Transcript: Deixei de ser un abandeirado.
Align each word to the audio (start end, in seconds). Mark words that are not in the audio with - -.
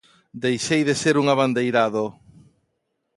Deixei 0.43 0.81
de 0.87 0.95
ser 1.01 1.15
un 1.21 1.27
abandeirado. 1.33 2.05